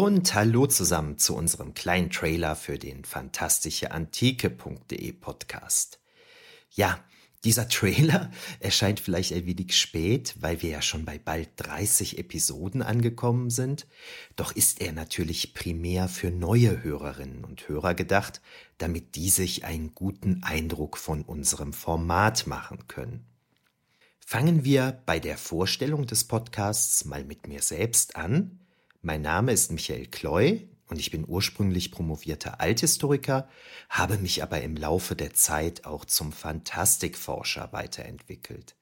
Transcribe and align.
Und 0.00 0.34
hallo 0.34 0.66
zusammen 0.66 1.18
zu 1.18 1.36
unserem 1.36 1.74
kleinen 1.74 2.08
Trailer 2.08 2.56
für 2.56 2.78
den 2.78 3.04
fantastischeantike.de 3.04 5.12
Podcast. 5.12 6.00
Ja, 6.70 7.04
dieser 7.44 7.68
Trailer 7.68 8.30
erscheint 8.60 8.98
vielleicht 8.98 9.34
ein 9.34 9.44
wenig 9.44 9.78
spät, 9.78 10.36
weil 10.40 10.62
wir 10.62 10.70
ja 10.70 10.80
schon 10.80 11.04
bei 11.04 11.18
bald 11.18 11.50
30 11.56 12.18
Episoden 12.18 12.80
angekommen 12.80 13.50
sind. 13.50 13.86
Doch 14.36 14.52
ist 14.52 14.80
er 14.80 14.92
natürlich 14.92 15.52
primär 15.52 16.08
für 16.08 16.30
neue 16.30 16.82
Hörerinnen 16.82 17.44
und 17.44 17.68
Hörer 17.68 17.92
gedacht, 17.92 18.40
damit 18.78 19.16
die 19.16 19.28
sich 19.28 19.66
einen 19.66 19.94
guten 19.94 20.42
Eindruck 20.42 20.96
von 20.96 21.20
unserem 21.20 21.74
Format 21.74 22.46
machen 22.46 22.88
können. 22.88 23.26
Fangen 24.18 24.64
wir 24.64 25.02
bei 25.04 25.20
der 25.20 25.36
Vorstellung 25.36 26.06
des 26.06 26.24
Podcasts 26.24 27.04
mal 27.04 27.22
mit 27.22 27.48
mir 27.48 27.60
selbst 27.60 28.16
an. 28.16 28.60
Mein 29.02 29.22
Name 29.22 29.52
ist 29.52 29.72
Michael 29.72 30.08
Kloy 30.08 30.68
und 30.88 30.98
ich 30.98 31.10
bin 31.10 31.24
ursprünglich 31.26 31.90
promovierter 31.90 32.60
Althistoriker, 32.60 33.48
habe 33.88 34.18
mich 34.18 34.42
aber 34.42 34.60
im 34.60 34.76
Laufe 34.76 35.16
der 35.16 35.32
Zeit 35.32 35.86
auch 35.86 36.04
zum 36.04 36.32
Fantastikforscher 36.32 37.72
weiterentwickelt. 37.72 38.76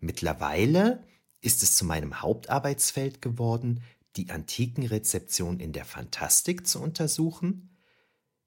Mittlerweile 0.00 1.04
ist 1.40 1.62
es 1.62 1.76
zu 1.76 1.84
meinem 1.84 2.20
Hauptarbeitsfeld 2.20 3.22
geworden, 3.22 3.84
die 4.16 4.30
Antikenrezeption 4.30 5.60
in 5.60 5.72
der 5.72 5.84
Fantastik 5.84 6.66
zu 6.66 6.82
untersuchen. 6.82 7.76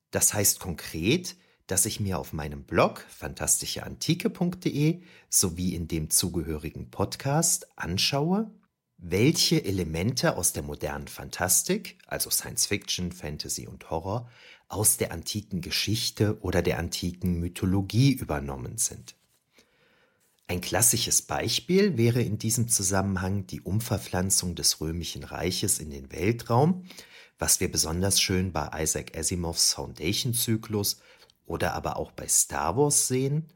Das 0.10 0.34
heißt 0.34 0.60
konkret, 0.60 1.38
dass 1.68 1.86
ich 1.86 2.02
mir 2.02 2.20
auf 2.20 2.34
meinem 2.34 2.66
Blog 2.66 3.06
fantastischeantike.de 3.08 5.04
sowie 5.30 5.74
in 5.74 5.88
dem 5.88 6.10
zugehörigen 6.10 6.90
Podcast 6.92 7.78
anschaue, 7.80 8.52
welche 9.04 9.66
Elemente 9.66 10.38
aus 10.38 10.54
der 10.54 10.62
modernen 10.62 11.08
Fantastik, 11.08 11.98
also 12.06 12.30
Science 12.30 12.68
Fiction, 12.68 13.12
Fantasy 13.12 13.68
und 13.68 13.90
Horror, 13.90 14.30
aus 14.68 14.98
der 14.98 15.12
antiken 15.12 15.62
Geschichte 15.62 16.40
oder 16.42 16.62
der 16.62 16.78
antiken 16.78 17.40
Mythologie 17.40 18.14
übernommen 18.14 18.78
sind. 18.78 19.16
Ein 20.48 20.62
klassisches 20.62 21.24
Beispiel 21.24 21.98
wäre 21.98 22.22
in 22.22 22.38
diesem 22.38 22.68
Zusammenhang 22.68 23.48
die 23.48 23.62
Umverpflanzung 23.62 24.54
des 24.54 24.80
römischen 24.80 25.24
Reiches 25.24 25.80
in 25.80 25.90
den 25.90 26.12
Weltraum, 26.12 26.86
was 27.40 27.60
wir 27.60 27.72
besonders 27.72 28.22
schön 28.22 28.52
bei 28.52 28.70
Isaac 28.84 29.18
Asimovs 29.18 29.74
Foundation-Zyklus 29.74 31.02
oder 31.48 31.74
aber 31.74 31.98
auch 31.98 32.12
bei 32.12 32.28
Star 32.28 32.78
Wars 32.78 33.08
sehen. 33.08 33.48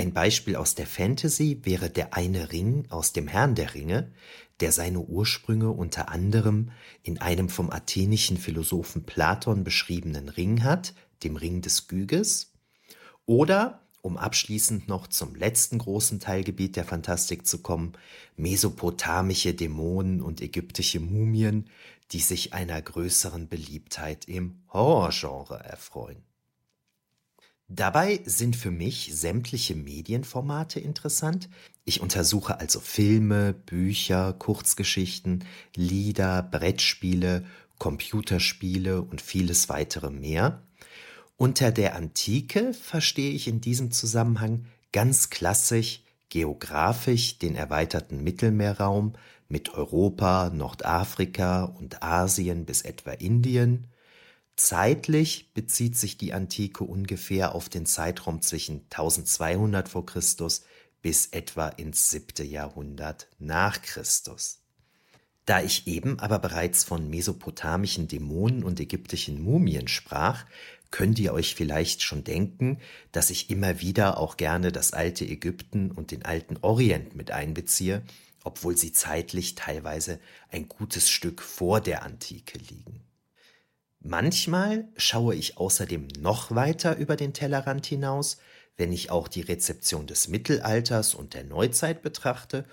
Ein 0.00 0.14
Beispiel 0.14 0.56
aus 0.56 0.74
der 0.74 0.86
Fantasy 0.86 1.60
wäre 1.64 1.90
der 1.90 2.14
eine 2.14 2.52
Ring 2.52 2.86
aus 2.88 3.12
dem 3.12 3.28
Herrn 3.28 3.54
der 3.54 3.74
Ringe, 3.74 4.10
der 4.60 4.72
seine 4.72 5.00
Ursprünge 5.00 5.70
unter 5.70 6.08
anderem 6.08 6.70
in 7.02 7.18
einem 7.18 7.50
vom 7.50 7.70
athenischen 7.70 8.38
Philosophen 8.38 9.04
Platon 9.04 9.62
beschriebenen 9.62 10.30
Ring 10.30 10.64
hat, 10.64 10.94
dem 11.22 11.36
Ring 11.36 11.60
des 11.60 11.86
Gyges, 11.86 12.54
oder, 13.26 13.82
um 14.00 14.16
abschließend 14.16 14.88
noch 14.88 15.06
zum 15.06 15.34
letzten 15.34 15.76
großen 15.76 16.18
Teilgebiet 16.18 16.76
der 16.76 16.86
Fantastik 16.86 17.46
zu 17.46 17.58
kommen, 17.58 17.92
mesopotamische 18.38 19.52
Dämonen 19.52 20.22
und 20.22 20.40
ägyptische 20.40 21.00
Mumien, 21.00 21.68
die 22.12 22.20
sich 22.20 22.54
einer 22.54 22.80
größeren 22.80 23.48
Beliebtheit 23.48 24.24
im 24.26 24.62
Horrorgenre 24.72 25.62
erfreuen. 25.62 26.24
Dabei 27.72 28.20
sind 28.24 28.56
für 28.56 28.72
mich 28.72 29.10
sämtliche 29.14 29.76
Medienformate 29.76 30.80
interessant. 30.80 31.48
Ich 31.84 32.00
untersuche 32.00 32.58
also 32.58 32.80
Filme, 32.80 33.52
Bücher, 33.52 34.32
Kurzgeschichten, 34.32 35.44
Lieder, 35.76 36.42
Brettspiele, 36.42 37.44
Computerspiele 37.78 39.00
und 39.00 39.20
vieles 39.20 39.68
weitere 39.68 40.10
mehr. 40.10 40.62
Unter 41.36 41.70
der 41.70 41.94
Antike 41.94 42.74
verstehe 42.74 43.30
ich 43.30 43.46
in 43.46 43.60
diesem 43.60 43.92
Zusammenhang 43.92 44.66
ganz 44.90 45.30
klassisch 45.30 46.02
geografisch 46.28 47.38
den 47.38 47.54
erweiterten 47.54 48.24
Mittelmeerraum 48.24 49.14
mit 49.48 49.74
Europa, 49.74 50.50
Nordafrika 50.52 51.64
und 51.64 52.02
Asien 52.02 52.64
bis 52.64 52.82
etwa 52.82 53.12
Indien, 53.12 53.86
Zeitlich 54.56 55.52
bezieht 55.54 55.96
sich 55.96 56.18
die 56.18 56.32
Antike 56.32 56.84
ungefähr 56.84 57.54
auf 57.54 57.68
den 57.68 57.86
Zeitraum 57.86 58.42
zwischen 58.42 58.82
1200 58.90 59.88
vor 59.88 60.04
Christus 60.04 60.64
bis 61.02 61.26
etwa 61.26 61.68
ins 61.68 62.10
siebte 62.10 62.44
Jahrhundert 62.44 63.28
nach 63.38 63.80
Christus. 63.80 64.58
Da 65.46 65.62
ich 65.62 65.86
eben 65.86 66.20
aber 66.20 66.38
bereits 66.38 66.84
von 66.84 67.08
mesopotamischen 67.08 68.06
Dämonen 68.06 68.62
und 68.62 68.78
ägyptischen 68.78 69.42
Mumien 69.42 69.88
sprach, 69.88 70.44
könnt 70.90 71.18
ihr 71.18 71.32
euch 71.32 71.54
vielleicht 71.54 72.02
schon 72.02 72.24
denken, 72.24 72.78
dass 73.12 73.30
ich 73.30 73.50
immer 73.50 73.80
wieder 73.80 74.18
auch 74.18 74.36
gerne 74.36 74.72
das 74.72 74.92
alte 74.92 75.24
Ägypten 75.24 75.90
und 75.90 76.10
den 76.10 76.24
alten 76.24 76.58
Orient 76.58 77.14
mit 77.14 77.30
einbeziehe, 77.30 78.02
obwohl 78.44 78.76
sie 78.76 78.92
zeitlich 78.92 79.54
teilweise 79.54 80.20
ein 80.50 80.68
gutes 80.68 81.08
Stück 81.10 81.42
vor 81.42 81.80
der 81.80 82.02
Antike 82.02 82.58
liegen. 82.58 83.02
Manchmal 84.02 84.88
schaue 84.96 85.34
ich 85.34 85.58
außerdem 85.58 86.08
noch 86.20 86.54
weiter 86.54 86.96
über 86.96 87.16
den 87.16 87.34
Tellerrand 87.34 87.84
hinaus, 87.84 88.38
wenn 88.78 88.92
ich 88.92 89.10
auch 89.10 89.28
die 89.28 89.42
Rezeption 89.42 90.06
des 90.06 90.28
Mittelalters 90.28 91.14
und 91.14 91.34
der 91.34 91.44
Neuzeit 91.44 92.00
betrachte 92.00 92.64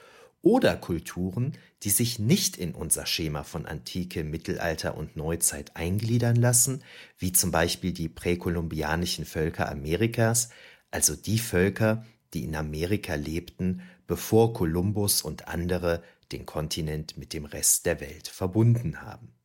oder 0.42 0.78
Kulturen, 0.78 1.58
die 1.84 1.90
sich 1.90 2.18
nicht 2.18 2.56
in 2.56 2.74
unser 2.74 3.06
Schema 3.06 3.44
von 3.44 3.66
Antike, 3.66 4.24
Mittelalter 4.24 4.96
und 4.96 5.18
Neuzeit 5.18 5.76
eingliedern 5.76 6.38
lassen, 6.38 6.82
wie 7.18 7.34
zum 7.34 7.52
Beispiel 7.52 7.92
die 7.92 8.08
präkolumbianischen 8.08 9.26
Völker 9.26 9.70
Amerikas, 9.70 10.50
also 10.92 11.14
die 11.14 11.40
Völker, 11.40 12.06
die 12.34 12.46
in 12.46 12.56
Amerika 12.56 13.16
lebten, 13.16 13.82
bevor 14.08 14.54
Kolumbus 14.54 15.22
und 15.22 15.50
andere 15.50 16.04
den 16.32 16.46
Kontinent 16.46 17.18
mit 17.18 17.34
dem 17.34 17.44
Rest 17.44 17.86
der 17.86 18.00
Welt 18.00 18.30
verbunden 18.30 19.02
haben. 19.02 19.37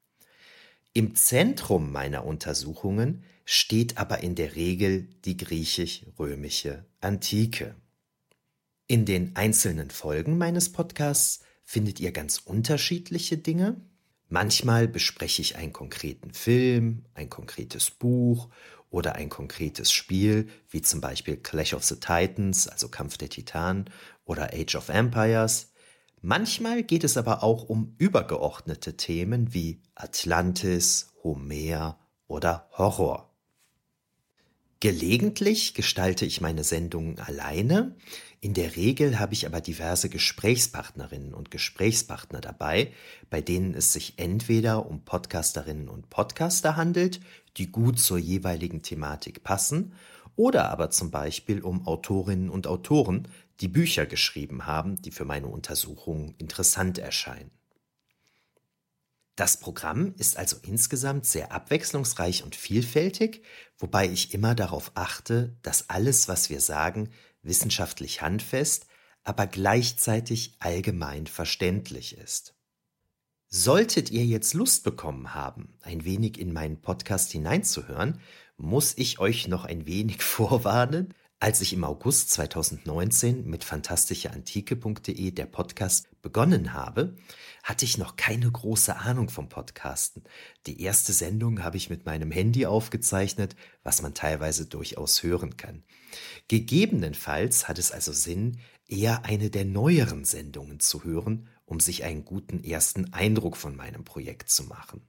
Im 0.94 1.14
Zentrum 1.14 1.90
meiner 1.90 2.26
Untersuchungen 2.26 3.24
steht 3.46 3.96
aber 3.96 4.22
in 4.22 4.34
der 4.34 4.56
Regel 4.56 5.08
die 5.24 5.38
griechisch-römische 5.38 6.84
Antike. 7.00 7.74
In 8.88 9.06
den 9.06 9.34
einzelnen 9.34 9.90
Folgen 9.90 10.36
meines 10.36 10.70
Podcasts 10.70 11.40
findet 11.64 11.98
ihr 11.98 12.12
ganz 12.12 12.38
unterschiedliche 12.38 13.38
Dinge. 13.38 13.80
Manchmal 14.28 14.86
bespreche 14.86 15.40
ich 15.40 15.56
einen 15.56 15.72
konkreten 15.72 16.34
Film, 16.34 17.06
ein 17.14 17.30
konkretes 17.30 17.90
Buch 17.90 18.50
oder 18.90 19.14
ein 19.14 19.30
konkretes 19.30 19.92
Spiel, 19.92 20.50
wie 20.68 20.82
zum 20.82 21.00
Beispiel 21.00 21.38
Clash 21.38 21.72
of 21.72 21.84
the 21.84 21.96
Titans, 21.96 22.68
also 22.68 22.88
Kampf 22.88 23.16
der 23.16 23.30
Titanen 23.30 23.86
oder 24.26 24.52
Age 24.52 24.74
of 24.74 24.90
Empires. 24.90 25.71
Manchmal 26.22 26.84
geht 26.84 27.02
es 27.02 27.16
aber 27.16 27.42
auch 27.42 27.68
um 27.68 27.94
übergeordnete 27.98 28.96
Themen 28.96 29.52
wie 29.52 29.82
Atlantis, 29.96 31.12
Homer 31.24 31.98
oder 32.28 32.68
Horror. 32.78 33.28
Gelegentlich 34.78 35.74
gestalte 35.74 36.24
ich 36.24 36.40
meine 36.40 36.64
Sendungen 36.64 37.18
alleine, 37.18 37.96
in 38.40 38.54
der 38.54 38.74
Regel 38.74 39.20
habe 39.20 39.34
ich 39.34 39.46
aber 39.46 39.60
diverse 39.60 40.08
Gesprächspartnerinnen 40.08 41.32
und 41.32 41.52
Gesprächspartner 41.52 42.40
dabei, 42.40 42.92
bei 43.30 43.40
denen 43.40 43.72
es 43.72 43.92
sich 43.92 44.14
entweder 44.16 44.86
um 44.86 45.04
Podcasterinnen 45.04 45.88
und 45.88 46.10
Podcaster 46.10 46.74
handelt, 46.74 47.20
die 47.56 47.70
gut 47.70 48.00
zur 48.00 48.18
jeweiligen 48.18 48.82
Thematik 48.82 49.44
passen, 49.44 49.92
oder 50.34 50.70
aber 50.70 50.90
zum 50.90 51.12
Beispiel 51.12 51.60
um 51.60 51.86
Autorinnen 51.86 52.50
und 52.50 52.66
Autoren, 52.66 53.28
die 53.60 53.68
Bücher 53.68 54.06
geschrieben 54.06 54.66
haben, 54.66 55.00
die 55.02 55.10
für 55.10 55.24
meine 55.24 55.46
Untersuchungen 55.46 56.34
interessant 56.38 56.98
erscheinen. 56.98 57.50
Das 59.36 59.58
Programm 59.58 60.14
ist 60.18 60.36
also 60.36 60.56
insgesamt 60.62 61.24
sehr 61.24 61.52
abwechslungsreich 61.52 62.44
und 62.44 62.54
vielfältig, 62.54 63.42
wobei 63.78 64.06
ich 64.08 64.34
immer 64.34 64.54
darauf 64.54 64.92
achte, 64.94 65.56
dass 65.62 65.88
alles, 65.88 66.28
was 66.28 66.50
wir 66.50 66.60
sagen, 66.60 67.08
wissenschaftlich 67.42 68.20
handfest, 68.20 68.86
aber 69.24 69.46
gleichzeitig 69.46 70.56
allgemein 70.58 71.26
verständlich 71.26 72.18
ist. 72.18 72.54
Solltet 73.48 74.10
ihr 74.10 74.24
jetzt 74.24 74.54
Lust 74.54 74.84
bekommen 74.84 75.34
haben, 75.34 75.78
ein 75.82 76.04
wenig 76.04 76.38
in 76.38 76.52
meinen 76.52 76.80
Podcast 76.80 77.32
hineinzuhören, 77.32 78.20
muss 78.56 78.96
ich 78.96 79.18
euch 79.18 79.48
noch 79.48 79.64
ein 79.64 79.86
wenig 79.86 80.22
vorwarnen. 80.22 81.14
Als 81.42 81.60
ich 81.60 81.72
im 81.72 81.82
August 81.82 82.30
2019 82.30 83.44
mit 83.46 83.64
fantastischeantike.de 83.64 85.32
der 85.32 85.46
Podcast 85.46 86.06
begonnen 86.22 86.72
habe, 86.72 87.16
hatte 87.64 87.84
ich 87.84 87.98
noch 87.98 88.14
keine 88.14 88.48
große 88.48 88.94
Ahnung 88.94 89.28
vom 89.28 89.48
Podcasten. 89.48 90.22
Die 90.66 90.80
erste 90.80 91.12
Sendung 91.12 91.64
habe 91.64 91.78
ich 91.78 91.90
mit 91.90 92.06
meinem 92.06 92.30
Handy 92.30 92.64
aufgezeichnet, 92.64 93.56
was 93.82 94.02
man 94.02 94.14
teilweise 94.14 94.66
durchaus 94.66 95.24
hören 95.24 95.56
kann. 95.56 95.82
Gegebenenfalls 96.46 97.66
hat 97.66 97.80
es 97.80 97.90
also 97.90 98.12
Sinn, 98.12 98.58
eher 98.86 99.24
eine 99.24 99.50
der 99.50 99.64
neueren 99.64 100.24
Sendungen 100.24 100.78
zu 100.78 101.02
hören, 101.02 101.48
um 101.64 101.80
sich 101.80 102.04
einen 102.04 102.24
guten 102.24 102.62
ersten 102.62 103.12
Eindruck 103.12 103.56
von 103.56 103.74
meinem 103.74 104.04
Projekt 104.04 104.48
zu 104.48 104.62
machen. 104.62 105.02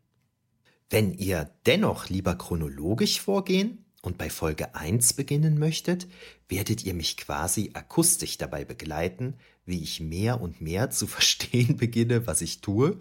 Wenn 0.89 1.13
ihr 1.13 1.51
dennoch 1.67 2.09
lieber 2.09 2.33
chronologisch 2.33 3.21
vorgehen 3.21 3.82
und 4.03 4.17
bei 4.17 4.29
Folge 4.29 4.75
1 4.75 5.13
beginnen 5.13 5.57
möchtet, 5.57 6.07
werdet 6.49 6.83
ihr 6.83 6.93
mich 6.93 7.17
quasi 7.17 7.71
akustisch 7.73 8.37
dabei 8.37 8.65
begleiten, 8.65 9.37
wie 9.65 9.81
ich 9.81 10.01
mehr 10.01 10.41
und 10.41 10.61
mehr 10.61 10.91
zu 10.91 11.07
verstehen 11.07 11.77
beginne, 11.77 12.27
was 12.27 12.41
ich 12.41 12.61
tue 12.61 12.99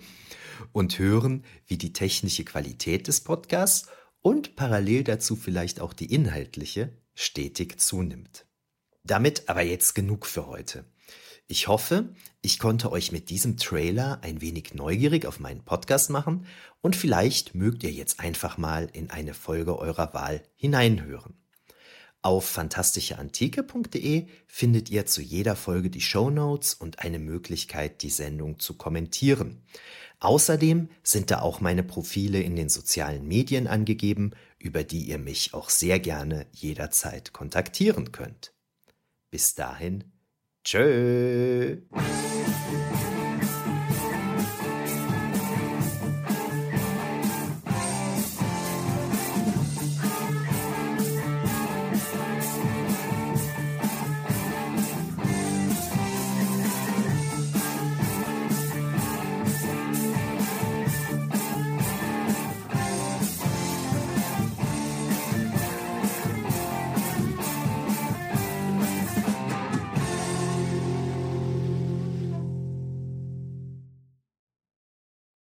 und 0.73 0.99
hören, 0.99 1.45
wie 1.67 1.77
die 1.77 1.93
technische 1.93 2.45
Qualität 2.45 3.09
des 3.09 3.21
Podcasts 3.21 3.89
und 4.23 4.55
parallel 4.55 5.03
dazu 5.03 5.35
vielleicht 5.35 5.81
auch 5.81 5.93
die 5.93 6.13
inhaltliche 6.15 6.97
stetig 7.15 7.81
zunimmt. 7.81 8.47
Damit 9.03 9.49
aber 9.49 9.63
jetzt 9.63 9.95
genug 9.95 10.25
für 10.25 10.47
heute. 10.47 10.85
Ich 11.49 11.69
hoffe, 11.69 12.15
ich 12.41 12.59
konnte 12.59 12.91
euch 12.91 13.13
mit 13.13 13.29
diesem 13.29 13.57
Trailer 13.57 14.21
ein 14.23 14.41
wenig 14.41 14.75
neugierig 14.75 15.27
auf 15.27 15.39
meinen 15.39 15.65
Podcast 15.65 16.09
machen 16.11 16.47
und 16.81 16.97
vielleicht 16.97 17.55
mögt 17.55 17.83
ihr 17.83 17.93
jetzt 17.93 18.21
einfach 18.21 18.59
mal 18.59 18.89
in 18.93 19.11
eine 19.11 19.35
Folge 19.35 19.79
eurer 19.79 20.15
Wahl 20.15 20.43
hineinhören. 20.57 21.35
Auf 22.25 22.45
fantastischeantike.de 22.45 24.27
findet 24.47 24.91
ihr 24.91 25.07
zu 25.07 25.21
jeder 25.21 25.57
Folge 25.57 25.91
die 25.91 26.01
Show 26.01 26.31
Notes 26.31 26.73
und 26.73 27.01
eine 27.01 27.19
Möglichkeit, 27.19 28.03
die 28.03 28.11
Sendung 28.11 28.61
zu 28.61 28.75
kommentieren. 28.75 29.63
Außerdem 30.21 30.89
sind 31.03 31.33
da 31.33 31.41
auch 31.41 31.61
meine 31.61 31.83
Profile 31.83 32.41
in 32.41 32.55
den 32.55 32.69
sozialen 32.69 33.27
Medien 33.27 33.67
angegeben, 33.67 34.35
über 34.61 34.85
die 34.85 35.03
ihr 35.03 35.19
mich 35.19 35.53
auch 35.53 35.69
sehr 35.69 35.99
gerne 35.99 36.47
jederzeit 36.53 37.33
kontaktieren 37.33 38.13
könnt. 38.13 38.55
Bis 39.33 39.57
dahin, 39.57 40.05
tschö. 40.65 41.77